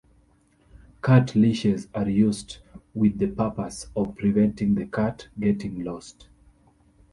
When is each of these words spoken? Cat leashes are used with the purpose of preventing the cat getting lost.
Cat 1.03 1.35
leashes 1.35 1.87
are 1.93 2.09
used 2.09 2.57
with 2.95 3.19
the 3.19 3.27
purpose 3.27 3.85
of 3.95 4.15
preventing 4.15 4.73
the 4.73 4.87
cat 4.87 5.27
getting 5.39 5.83
lost. 5.83 6.27